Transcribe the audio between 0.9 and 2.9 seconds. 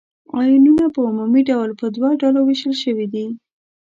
په عمومي ډول په دوه ډلو ویشل